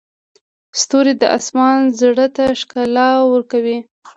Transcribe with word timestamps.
ستوري 0.81 1.13
د 1.21 1.23
اسمان 1.37 1.77
زړه 1.99 2.27
ته 2.35 2.43
ښکلا 2.59 3.09
ورکوي. 3.33 3.77